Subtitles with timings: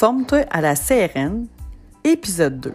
[0.00, 1.46] Forme-toi à la CRN,
[2.04, 2.72] épisode 2.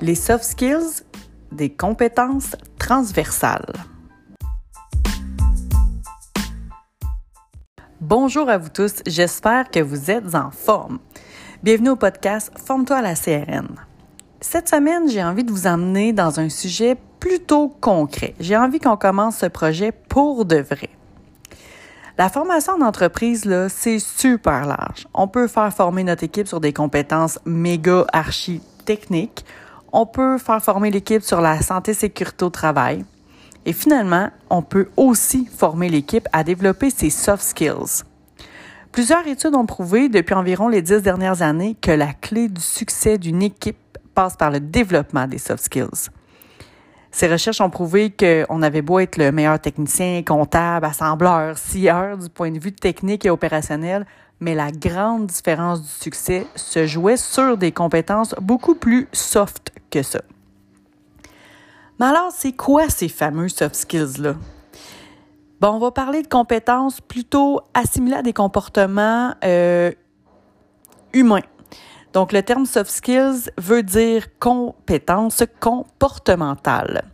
[0.00, 1.02] Les soft skills,
[1.50, 3.72] des compétences transversales.
[8.00, 11.00] Bonjour à vous tous, j'espère que vous êtes en forme.
[11.64, 13.66] Bienvenue au podcast Forme-toi à la CRN.
[14.40, 18.36] Cette semaine, j'ai envie de vous emmener dans un sujet plutôt concret.
[18.38, 20.90] J'ai envie qu'on commence ce projet pour de vrai.
[22.20, 25.08] La formation en entreprise, c'est super large.
[25.14, 29.42] On peut faire former notre équipe sur des compétences méga archi techniques.
[29.90, 33.06] On peut faire former l'équipe sur la santé sécurité au travail.
[33.64, 38.04] Et finalement, on peut aussi former l'équipe à développer ses soft skills.
[38.92, 43.16] Plusieurs études ont prouvé depuis environ les dix dernières années que la clé du succès
[43.16, 46.10] d'une équipe passe par le développement des soft skills.
[47.12, 52.28] Ces recherches ont prouvé qu'on avait beau être le meilleur technicien, comptable, assembleur, scieur du
[52.28, 54.06] point de vue technique et opérationnel,
[54.38, 60.02] mais la grande différence du succès se jouait sur des compétences beaucoup plus soft que
[60.02, 60.20] ça.
[61.98, 64.36] Mais alors, c'est quoi ces fameux soft skills-là?
[65.60, 69.92] Bon, on va parler de compétences plutôt assimilées à des comportements euh,
[71.12, 71.42] humains.
[72.12, 77.04] Donc, le terme soft skills veut dire compétences comportementales.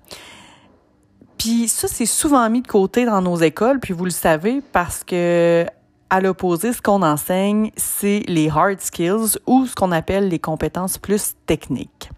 [1.39, 5.05] Puis ça, c'est souvent mis de côté dans nos écoles, puis vous le savez, parce
[5.05, 5.67] que
[6.09, 10.99] à l'opposé, ce qu'on enseigne, c'est les hard skills ou ce qu'on appelle les compétences
[10.99, 12.11] plus techniques.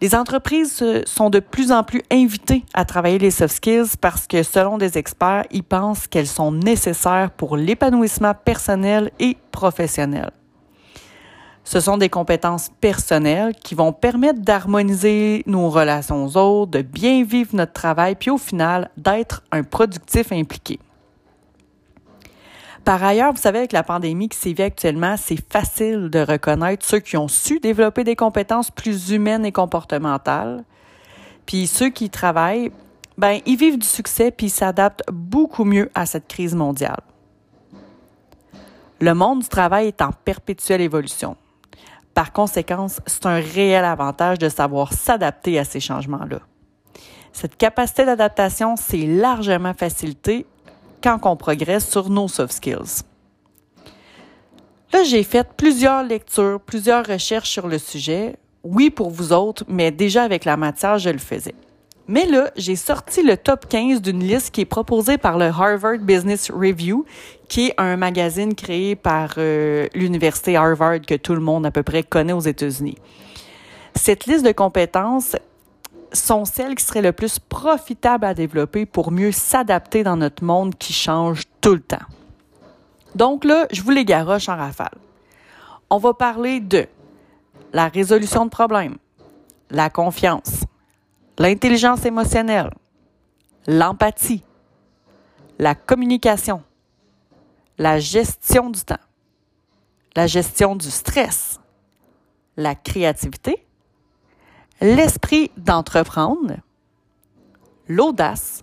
[0.00, 4.42] Les entreprises sont de plus en plus invitées à travailler les soft skills parce que,
[4.42, 10.30] selon des experts, ils pensent qu'elles sont nécessaires pour l'épanouissement personnel et professionnel.
[11.64, 17.24] Ce sont des compétences personnelles qui vont permettre d'harmoniser nos relations aux autres, de bien
[17.24, 20.78] vivre notre travail, puis au final, d'être un productif impliqué.
[22.84, 26.98] Par ailleurs, vous savez, avec la pandémie qui sévit actuellement, c'est facile de reconnaître ceux
[26.98, 30.64] qui ont su développer des compétences plus humaines et comportementales.
[31.46, 32.70] Puis ceux qui travaillent,
[33.16, 37.00] ben, ils vivent du succès puis s'adaptent beaucoup mieux à cette crise mondiale.
[39.00, 41.36] Le monde du travail est en perpétuelle évolution.
[42.14, 46.38] Par conséquent, c'est un réel avantage de savoir s'adapter à ces changements-là.
[47.32, 50.46] Cette capacité d'adaptation, c'est largement facilité
[51.02, 53.02] quand on progresse sur nos soft skills.
[54.92, 58.36] Là, j'ai fait plusieurs lectures, plusieurs recherches sur le sujet.
[58.62, 61.56] Oui, pour vous autres, mais déjà avec la matière, je le faisais.
[62.06, 65.98] Mais là, j'ai sorti le top 15 d'une liste qui est proposée par le Harvard
[66.00, 67.06] Business Review,
[67.48, 71.82] qui est un magazine créé par euh, l'université Harvard que tout le monde à peu
[71.82, 72.98] près connaît aux États-Unis.
[73.94, 75.36] Cette liste de compétences
[76.12, 80.76] sont celles qui seraient le plus profitables à développer pour mieux s'adapter dans notre monde
[80.76, 81.96] qui change tout le temps.
[83.14, 84.98] Donc là, je vous les garoche en rafale.
[85.88, 86.86] On va parler de
[87.72, 88.96] la résolution de problèmes,
[89.70, 90.63] la confiance,
[91.38, 92.70] l'intelligence émotionnelle,
[93.66, 94.44] l'empathie,
[95.58, 96.62] la communication,
[97.78, 98.96] la gestion du temps,
[100.14, 101.60] la gestion du stress,
[102.56, 103.66] la créativité,
[104.80, 106.56] l'esprit d'entreprendre,
[107.88, 108.62] l'audace,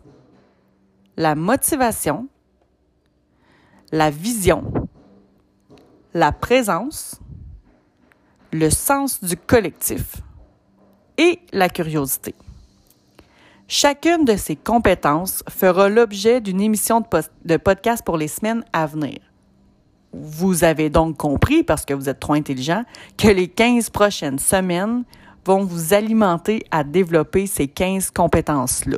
[1.18, 2.28] la motivation,
[3.92, 4.72] la vision,
[6.14, 7.20] la présence,
[8.54, 10.18] le sens du collectif
[11.18, 12.34] et la curiosité.
[13.74, 17.02] Chacune de ces compétences fera l'objet d'une émission
[17.46, 19.20] de, podcast pour les semaines à venir.
[20.12, 22.84] Vous avez donc compris, parce que vous êtes trop intelligent,
[23.18, 25.06] que les 15 prochaines semaines
[25.46, 28.98] vont vous alimenter à développer ces 15 compétences-là.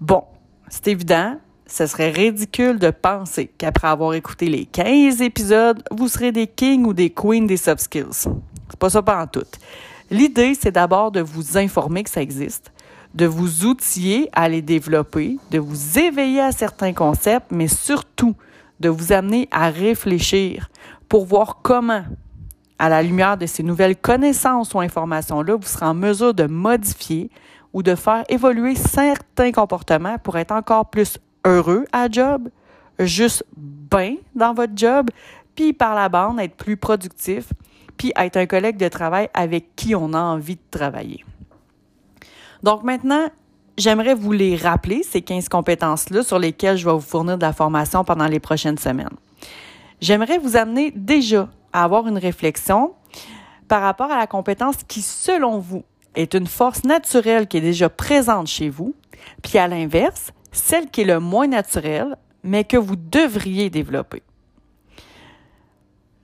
[0.00, 0.24] Bon,
[0.70, 1.36] c'est évident,
[1.66, 6.86] ce serait ridicule de penser qu'après avoir écouté les 15 épisodes, vous serez des kings
[6.86, 8.26] ou des queens des soft skills.
[8.70, 9.44] C'est pas ça pas en tout.
[10.10, 12.72] L'idée, c'est d'abord de vous informer que ça existe,
[13.14, 18.34] de vous outiller à les développer, de vous éveiller à certains concepts, mais surtout
[18.80, 20.70] de vous amener à réfléchir
[21.08, 22.04] pour voir comment,
[22.78, 27.30] à la lumière de ces nouvelles connaissances ou informations-là, vous serez en mesure de modifier
[27.72, 32.48] ou de faire évoluer certains comportements pour être encore plus heureux à job,
[32.98, 35.10] juste bien dans votre job,
[35.54, 37.52] puis par la bande, être plus productif,
[37.96, 41.24] puis être un collègue de travail avec qui on a envie de travailler.
[42.62, 43.28] Donc maintenant,
[43.76, 47.52] j'aimerais vous les rappeler, ces 15 compétences-là sur lesquelles je vais vous fournir de la
[47.52, 49.16] formation pendant les prochaines semaines.
[50.00, 52.92] J'aimerais vous amener déjà à avoir une réflexion
[53.68, 55.84] par rapport à la compétence qui, selon vous,
[56.14, 58.94] est une force naturelle qui est déjà présente chez vous,
[59.42, 64.22] puis à l'inverse, celle qui est le moins naturelle, mais que vous devriez développer.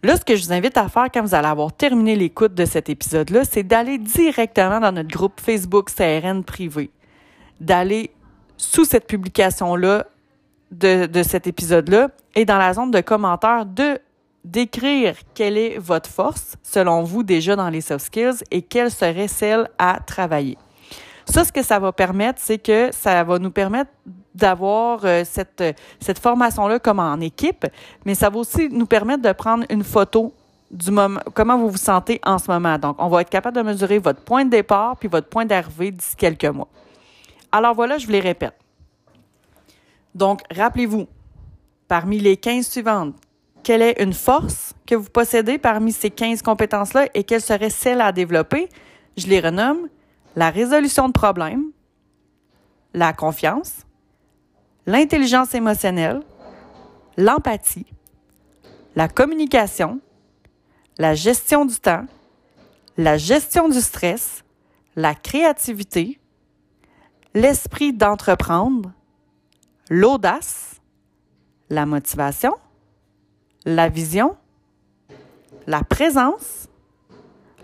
[0.05, 2.67] Là, ce que je vous invite à faire quand vous allez avoir terminé l'écoute de
[2.67, 6.91] cet épisode-là, c'est d'aller directement dans notre groupe Facebook CRN privé,
[7.59, 8.11] d'aller
[8.59, 10.05] sous cette publication-là
[10.71, 13.99] de, cet épisode-là et dans la zone de commentaires de
[14.45, 19.27] d'écrire quelle est votre force selon vous déjà dans les soft skills et quelle serait
[19.27, 20.59] celle à travailler.
[21.25, 23.91] Ça, ce que ça va permettre, c'est que ça va nous permettre
[24.35, 25.63] d'avoir euh, cette,
[26.01, 27.67] cette formation-là comme en équipe,
[28.05, 30.35] mais ça va aussi nous permettre de prendre une photo
[30.71, 32.79] du moment, comment vous vous sentez en ce moment.
[32.79, 35.93] Donc, on va être capable de mesurer votre point de départ puis votre point d'arrivée
[35.93, 36.69] d'ici quelques mois.
[37.53, 38.55] Alors voilà, je vous les répète.
[40.15, 41.07] Donc, rappelez-vous,
[41.87, 43.15] parmi les 15 suivantes,
[43.63, 48.01] quelle est une force que vous possédez parmi ces 15 compétences-là et quelle serait celle
[48.01, 48.69] à développer?
[49.17, 49.89] Je les renomme
[50.37, 51.67] la résolution de problèmes,
[52.93, 53.84] la confiance,
[54.87, 56.21] l'intelligence émotionnelle,
[57.17, 57.87] l'empathie,
[58.97, 60.01] la communication,
[60.99, 62.07] la gestion du temps,
[62.97, 64.45] la gestion du stress,
[64.97, 66.21] la créativité,
[67.35, 68.93] l'esprit d'entreprendre,
[69.91, 70.81] l'audace,
[71.71, 72.55] la motivation,
[73.65, 74.37] la vision,
[75.67, 76.69] la présence,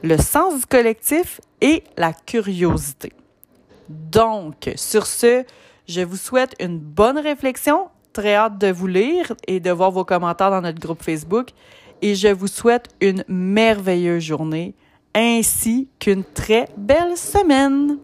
[0.02, 3.12] le sens du collectif et la curiosité.
[3.88, 5.44] Donc, sur ce,
[5.90, 7.88] je vous souhaite une bonne réflexion.
[8.12, 11.48] Très hâte de vous lire et de voir vos commentaires dans notre groupe Facebook.
[12.00, 14.74] Et je vous souhaite une merveilleuse journée
[15.14, 17.98] ainsi qu'une très belle semaine.